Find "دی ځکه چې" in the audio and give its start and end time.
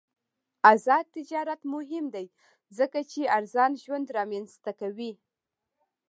2.15-3.21